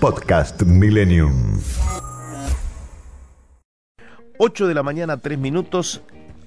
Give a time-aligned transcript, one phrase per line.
[0.00, 1.60] Podcast Millennium.
[4.38, 6.00] 8 de la mañana, 3 minutos.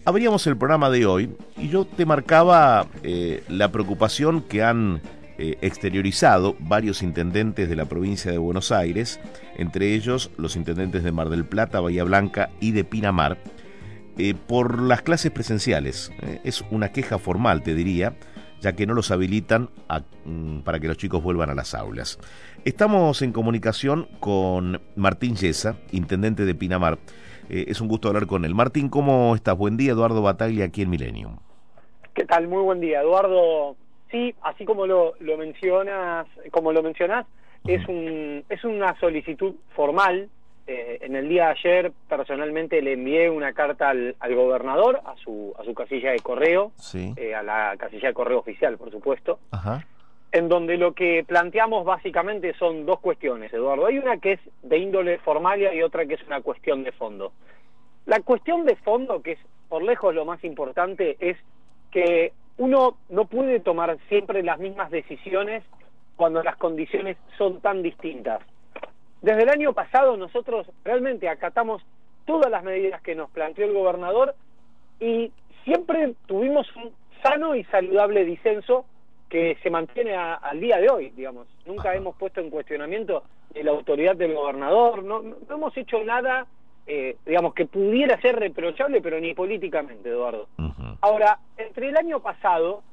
[0.05, 5.01] Abríamos el programa de hoy y yo te marcaba eh, la preocupación que han
[5.37, 9.19] eh, exteriorizado varios intendentes de la provincia de Buenos Aires,
[9.55, 13.37] entre ellos los intendentes de Mar del Plata, Bahía Blanca y de Pinamar,
[14.17, 16.11] eh, por las clases presenciales.
[16.43, 18.15] es una queja formal, te diría,
[18.63, 19.69] ya que no los habilitan
[20.25, 22.17] mm, para que los chicos vuelvan a las aulas.
[22.63, 26.97] Estamos en comunicación con Martín Yesa, intendente de Pinamar.
[27.49, 28.55] Eh, es un gusto hablar con él.
[28.55, 29.57] Martín, ¿cómo estás?
[29.57, 31.37] Buen día, Eduardo Bataglia, aquí en Millennium.
[32.13, 32.47] ¿Qué tal?
[32.47, 33.75] Muy buen día, Eduardo.
[34.09, 37.25] Sí, así como lo, lo mencionas, como lo mencionas,
[37.65, 40.29] es un es una solicitud formal.
[40.65, 45.15] Eh, en el día de ayer, personalmente le envié una carta al, al gobernador a
[45.17, 47.13] su a su casilla de correo, Sí.
[47.17, 49.39] eh, a la casilla de correo oficial, por supuesto.
[49.51, 49.85] Ajá.
[50.31, 53.85] en donde lo que planteamos básicamente son dos cuestiones, Eduardo.
[53.85, 57.33] Hay una que es de índole formalia y otra que es una cuestión de fondo.
[58.07, 59.39] La cuestión de fondo, que es
[59.69, 61.37] por lejos lo más importante, es
[61.91, 65.63] que uno no puede tomar siempre las mismas decisiones
[66.15, 68.41] cuando las condiciones son tan distintas.
[69.23, 71.81] Desde el año pasado nosotros realmente acatamos
[72.25, 74.35] todas las medidas que nos planteó el gobernador
[74.99, 75.31] y
[75.63, 76.91] siempre tuvimos un
[77.23, 78.85] sano y saludable disenso
[79.29, 81.47] que se mantiene a- al día de hoy, digamos.
[81.65, 81.95] Nunca Ajá.
[81.97, 86.45] hemos puesto en cuestionamiento de la autoridad del gobernador, no, no, hemos hecho nada,
[86.85, 90.49] eh, digamos, que pudiera ser reprochable, pero ni políticamente, Eduardo.
[90.99, 92.83] Ahora, entre el año pasado,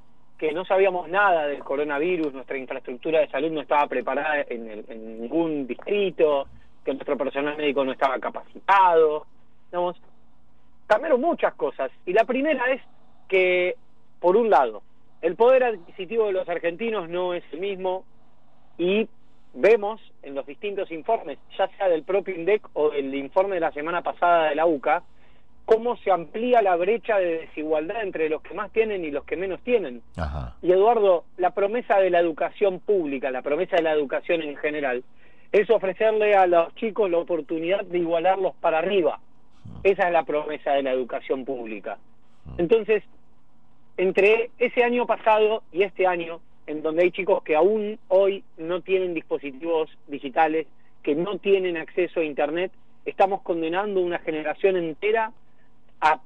[0.40, 4.84] que no sabíamos nada del coronavirus, nuestra infraestructura de salud no estaba preparada en, el-
[4.88, 6.48] en ningún distrito,
[6.82, 9.26] que nuestro personal médico no estaba capacitado,
[9.70, 10.00] digamos,
[10.86, 11.90] cambiaron muchas cosas.
[12.06, 12.80] Y la primera es
[13.28, 13.76] que,
[14.18, 14.82] por un lado,
[15.20, 18.04] el poder adquisitivo de los argentinos no es el mismo
[18.78, 19.06] y
[19.52, 23.72] vemos en los distintos informes, ya sea del propio INDEC o del informe de la
[23.72, 25.02] semana pasada de la UCA,
[25.64, 29.36] cómo se amplía la brecha de desigualdad entre los que más tienen y los que
[29.36, 30.02] menos tienen.
[30.16, 30.56] Ajá.
[30.62, 35.04] Y Eduardo, la promesa de la educación pública, la promesa de la educación en general,
[35.52, 39.20] es ofrecerle a los chicos la oportunidad de igualarlos para arriba.
[39.82, 41.98] Esa es la promesa de la educación pública.
[42.58, 43.02] Entonces,
[43.96, 48.80] entre ese año pasado y este año, en donde hay chicos que aún hoy no
[48.80, 50.66] tienen dispositivos digitales,
[51.02, 52.72] que no tienen acceso a Internet,
[53.04, 55.32] estamos condenando una generación entera
[56.00, 56.20] a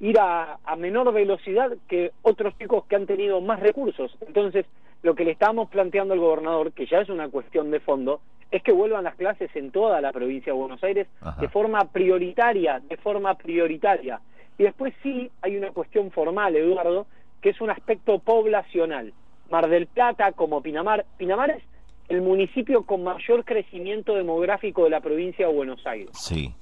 [0.00, 4.16] ir a, a menor velocidad que otros chicos que han tenido más recursos.
[4.26, 4.66] Entonces,
[5.02, 8.20] lo que le estamos planteando al gobernador, que ya es una cuestión de fondo,
[8.50, 11.40] es que vuelvan las clases en toda la provincia de Buenos Aires Ajá.
[11.40, 14.20] de forma prioritaria, de forma prioritaria.
[14.58, 17.06] Y después sí hay una cuestión formal, Eduardo,
[17.40, 19.12] que es un aspecto poblacional.
[19.50, 21.62] Mar del Plata, como Pinamar, Pinamar es
[22.08, 26.10] el municipio con mayor crecimiento demográfico de la provincia de Buenos Aires.
[26.12, 26.54] Sí.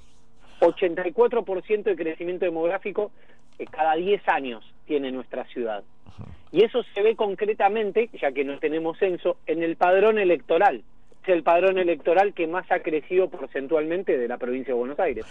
[0.62, 3.10] 84% de crecimiento demográfico
[3.58, 5.82] eh, cada 10 años tiene nuestra ciudad.
[6.50, 10.82] Y eso se ve concretamente, ya que no tenemos censo, en el padrón electoral.
[11.22, 15.24] Es el padrón electoral que más ha crecido porcentualmente de la provincia de Buenos Aires.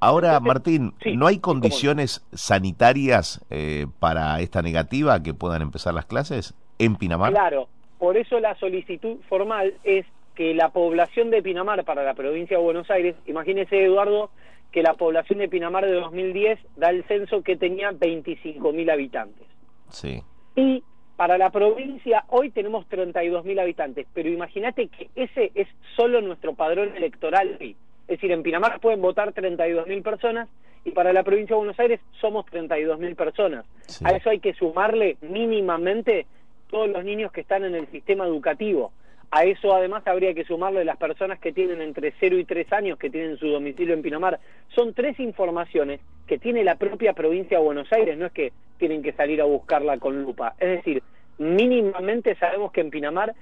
[0.00, 6.04] Ahora, Martín, sí, ¿no hay condiciones sanitarias eh, para esta negativa que puedan empezar las
[6.04, 7.32] clases en Pinamar?
[7.32, 7.68] Claro,
[7.98, 10.04] por eso la solicitud formal es
[10.38, 14.30] que la población de Pinamar para la provincia de Buenos Aires, imagínese Eduardo,
[14.70, 19.48] que la población de Pinamar de 2010 da el censo que tenía 25.000 habitantes.
[19.88, 20.22] Sí.
[20.54, 20.84] Y
[21.16, 25.66] para la provincia hoy tenemos 32.000 habitantes, pero imagínate que ese es
[25.96, 27.58] solo nuestro padrón electoral.
[27.60, 27.76] Es
[28.06, 30.48] decir, en Pinamar pueden votar 32.000 personas
[30.84, 33.66] y para la provincia de Buenos Aires somos 32.000 personas.
[33.88, 34.04] Sí.
[34.06, 36.26] A eso hay que sumarle mínimamente
[36.70, 38.92] todos los niños que están en el sistema educativo.
[39.30, 42.98] A eso además habría que sumarle las personas que tienen entre 0 y 3 años
[42.98, 44.40] que tienen su domicilio en Pinamar.
[44.74, 49.02] Son tres informaciones que tiene la propia provincia de Buenos Aires, no es que tienen
[49.02, 50.54] que salir a buscarla con lupa.
[50.58, 51.02] Es decir,
[51.36, 53.34] mínimamente sabemos que en Pinamar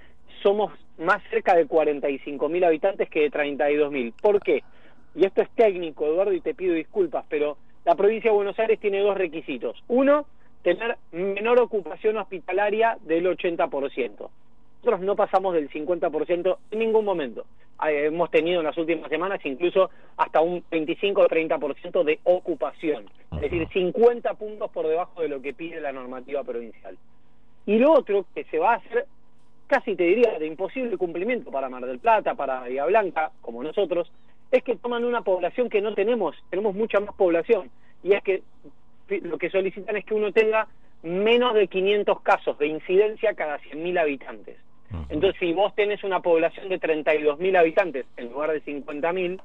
[0.43, 4.13] somos más cerca de 45.000 habitantes que de 32.000.
[4.21, 4.65] ¿Por qué?
[5.15, 8.81] Y esto es técnico, Eduardo, y te pido disculpas, pero la provincia de Buenos Aires
[8.81, 9.83] tiene dos requisitos.
[9.87, 10.27] Uno,
[10.63, 14.29] tener menor ocupación hospitalaria del 80%.
[14.83, 17.45] Nosotros no pasamos del 50% en ningún momento.
[17.87, 23.11] Eh, hemos tenido en las últimas semanas incluso hasta un 25 o 30% de ocupación.
[23.33, 26.97] Es decir, 50 puntos por debajo de lo que pide la normativa provincial.
[27.67, 29.07] Y lo otro que se va a hacer,
[29.67, 34.11] casi te diría, de imposible cumplimiento para Mar del Plata, para Bahía Blanca, como nosotros,
[34.51, 37.71] es que toman una población que no tenemos, tenemos mucha más población,
[38.05, 38.43] y es que
[39.23, 40.69] lo que solicitan es que uno tenga
[41.07, 44.57] menos de 500 casos de incidencia cada 100.000 habitantes.
[45.09, 49.41] Entonces, si vos tenés una población de 32.000 habitantes en lugar de 50.000,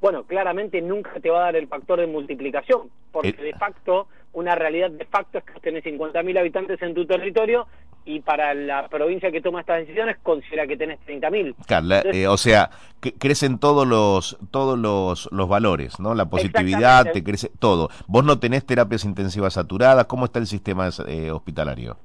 [0.00, 4.54] bueno, claramente nunca te va a dar el factor de multiplicación, porque de facto, una
[4.54, 7.66] realidad de facto es que tenés 50.000 habitantes en tu territorio
[8.06, 11.56] y para la provincia que toma estas decisiones considera que tenés 30.000.
[11.66, 12.70] Carla, eh, o sea,
[13.00, 16.14] que crecen todos los todos los, los valores, ¿no?
[16.14, 17.90] La positividad, te crece todo.
[18.06, 21.98] Vos no tenés terapias intensivas saturadas, ¿cómo está el sistema eh, hospitalario?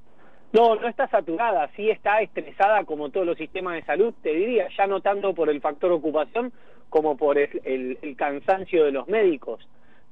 [0.53, 4.68] No, no está saturada, sí está estresada como todos los sistemas de salud, te diría,
[4.75, 6.51] ya no tanto por el factor ocupación
[6.89, 9.65] como por el, el, cansancio de los médicos.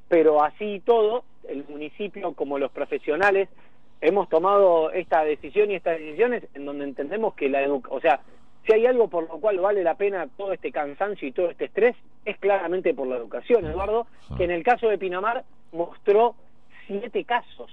[0.08, 3.50] Pero así y todo, el municipio como los profesionales
[4.02, 8.22] hemos tomado esta decisión y estas decisiones en donde entendemos que la educación, o sea,
[8.66, 11.66] si hay algo por lo cual vale la pena todo este cansancio y todo este
[11.66, 14.08] estrés, es claramente por la educación, Eduardo,
[14.38, 16.36] que en el caso de Pinamar mostró
[16.88, 17.72] siete casos,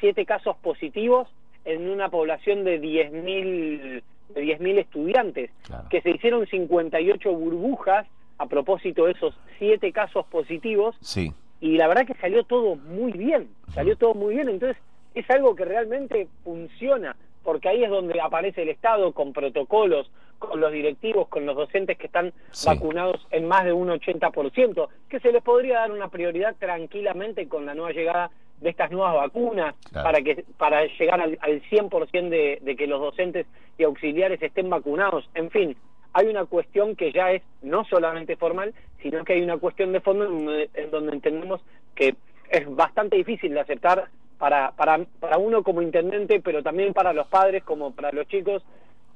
[0.00, 1.28] siete casos positivos
[1.64, 5.50] en una población de 10.000 de 10.000 estudiantes,
[5.90, 8.06] que se hicieron 58 burbujas
[8.38, 10.96] a propósito de esos siete casos positivos.
[11.00, 11.32] Sí.
[11.60, 14.48] Y la verdad que salió todo muy bien, salió todo muy bien.
[14.48, 14.82] Entonces,
[15.14, 20.60] es algo que realmente funciona, porque ahí es donde aparece el Estado con protocolos, con
[20.60, 22.32] los directivos, con los docentes que están
[22.66, 27.66] vacunados en más de un 80%, que se les podría dar una prioridad tranquilamente con
[27.66, 28.30] la nueva llegada
[28.60, 33.00] de estas nuevas vacunas para que para llegar al, al 100% de, de que los
[33.00, 33.46] docentes
[33.78, 35.28] y auxiliares estén vacunados.
[35.34, 35.76] En fin,
[36.14, 38.72] hay una cuestión que ya es no solamente formal,
[39.02, 41.60] sino que hay una cuestión de fondo en donde, entendemos
[41.94, 42.14] que
[42.50, 44.08] es bastante difícil de aceptar
[44.44, 48.62] para, para, para uno como intendente, pero también para los padres, como para los chicos,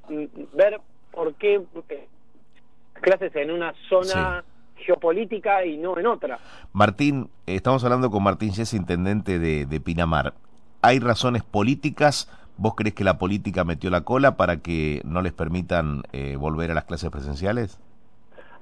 [0.08, 0.80] mm, ver
[1.10, 1.60] por qué
[2.94, 4.42] clases en una zona
[4.76, 6.38] geopolítica y no en otra.
[6.72, 10.32] Martín, estamos hablando con Martín Yes, intendente de, de Pinamar.
[10.80, 15.34] ¿Hay razones políticas ¿Vos crees que la política metió la cola para que no les
[15.34, 17.78] permitan eh, volver a las clases presenciales?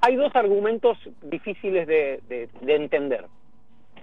[0.00, 3.24] Hay dos argumentos difíciles de, entender.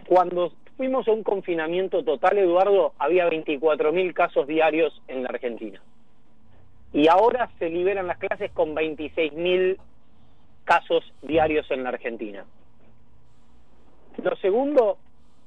[0.08, 5.82] Cuando fuimos un confinamiento total, Eduardo, había 24.000 casos diarios en la Argentina.
[6.92, 9.78] Y ahora se liberan las clases con 26.000
[10.66, 12.44] casos diarios en la Argentina.
[14.22, 14.98] Lo segundo,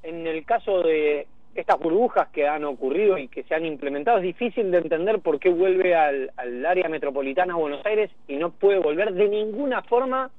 [0.03, 4.25] en el caso de estas burbujas que han ocurrido y que se han implementado, es
[4.25, 6.31] difícil de entender por qué vuelve al,
[6.65, 10.31] área metropolitana Buenos Aires y no puede volver de ninguna forma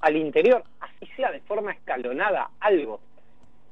[0.00, 3.00] al interior, así sea de forma escalonada, algo.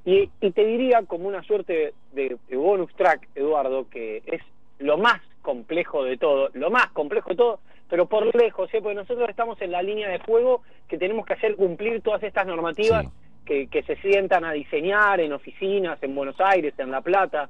[0.05, 4.43] Y, te diría como una suerte de, bonus track, Eduardo, que es
[4.79, 8.81] lo más complejo de todo, lo más complejo de todo, pero por lejos, ¿eh?
[8.83, 12.47] porque nosotros estamos en la línea de fuego que tenemos que hacer cumplir todas estas
[12.47, 13.07] normativas
[13.45, 17.49] que, se sientan a diseñar en oficinas, en Buenos Aires, en La Plata.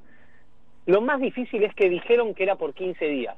[0.86, 3.36] Lo más difícil es que dijeron que era por 15 días.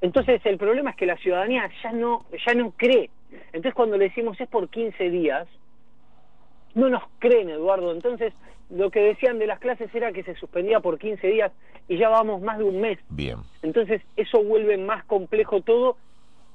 [0.00, 3.10] Entonces el problema es que la ciudadanía ya no, ya no cree.
[3.46, 5.46] Entonces cuando le decimos es por 15 días,
[6.74, 7.92] no nos creen, Eduardo.
[7.92, 8.32] Entonces
[8.70, 11.52] lo que decían de las clases era que se suspendía por 15 días
[11.88, 12.98] y ya vamos más de un mes.
[13.10, 13.38] Bien.
[13.62, 15.96] Entonces eso vuelve más complejo todo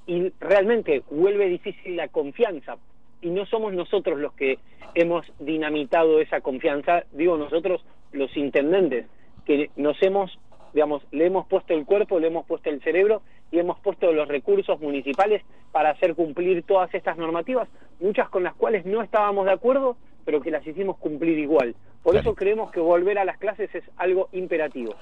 [0.06, 2.78] y realmente vuelve difícil la confianza
[3.22, 4.60] y no somos nosotros los que
[4.96, 9.06] hemos dinamitado esa confianza, digo nosotros los intendentes,
[9.46, 10.40] que nos hemos,
[10.74, 14.28] digamos, le hemos puesto el cuerpo, le hemos puesto el cerebro y hemos puesto los
[14.28, 17.68] recursos municipales para hacer cumplir todas estas normativas,
[18.00, 21.76] muchas con las cuales no estábamos de acuerdo, pero que las hicimos cumplir igual.
[22.04, 24.96] Por eso creemos que volver a las clases es algo imperativo.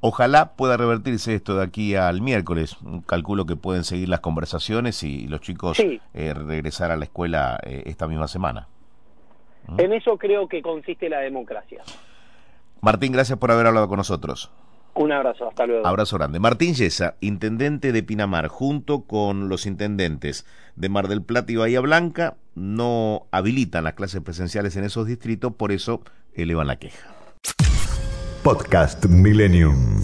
[0.00, 2.76] Ojalá pueda revertirse esto de aquí al miércoles.
[3.06, 7.84] Calculo que pueden seguir las conversaciones y los chicos eh, regresar a la escuela eh,
[7.86, 8.68] esta misma semana.
[9.78, 11.82] En eso creo que consiste la democracia.
[12.80, 14.50] Martín, gracias por haber hablado con nosotros.
[14.96, 15.86] Un abrazo, hasta luego.
[15.86, 16.40] Abrazo grande.
[16.40, 21.80] Martín Yesa, intendente de Pinamar, junto con los intendentes de Mar del Plata y Bahía
[21.80, 26.00] Blanca, no habilitan las clases presenciales en esos distritos, por eso
[26.34, 27.14] elevan la queja.
[28.42, 30.02] Podcast Millennium.